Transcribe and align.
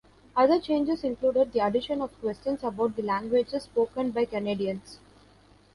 Other 0.35 0.59
changes 0.59 1.03
included 1.03 1.53
the 1.53 1.59
addition 1.59 2.01
of 2.01 2.19
questions 2.21 2.63
about 2.63 2.95
the 2.95 3.03
languages 3.03 3.65
spoken 3.65 4.09
by 4.09 4.25
Canadians. 4.25 4.97